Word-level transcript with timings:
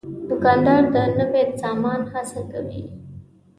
دوکاندار 0.29 0.83
د 0.93 0.95
نوي 1.17 1.43
سامان 1.61 2.01
هڅه 2.11 2.41
کوي. 2.51 2.83